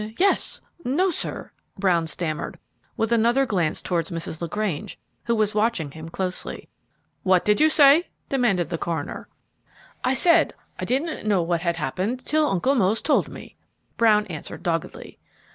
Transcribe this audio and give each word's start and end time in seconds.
"N 0.01 0.15
yes 0.17 0.61
no, 0.83 1.11
sir," 1.11 1.51
Brown 1.77 2.07
stammered, 2.07 2.57
with 2.97 3.11
another 3.11 3.45
glance 3.45 3.83
towards 3.83 4.09
Mrs. 4.09 4.41
LaGrange, 4.41 4.97
who 5.25 5.35
was 5.35 5.53
watching 5.53 5.91
him 5.91 6.09
closely. 6.09 6.67
"What 7.21 7.45
did 7.45 7.61
you 7.61 7.69
say?" 7.69 8.07
demanded 8.27 8.69
the 8.69 8.79
coroner. 8.79 9.27
"I 10.03 10.15
said 10.15 10.55
I 10.79 10.85
didn't 10.85 11.27
know 11.27 11.43
what 11.43 11.61
had 11.61 11.75
happened 11.75 12.25
till 12.25 12.47
Uncle 12.49 12.73
Mose 12.73 13.03
told 13.03 13.29
me," 13.29 13.57
Brown 13.97 14.25
answered, 14.25 14.63
doggedly. 14.63 15.19